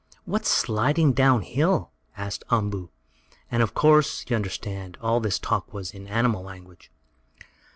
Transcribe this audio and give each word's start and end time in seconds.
"What's 0.25 0.49
sliding 0.49 1.13
down 1.13 1.43
hill?" 1.43 1.91
asked 2.17 2.43
Umboo, 2.49 2.89
and 3.51 3.61
of 3.61 3.75
course, 3.75 4.25
you 4.27 4.35
understand, 4.35 4.97
all 4.99 5.19
this 5.19 5.37
talk 5.37 5.75
was 5.75 5.91
in 5.91 6.07
animal 6.07 6.41
language. 6.41 6.89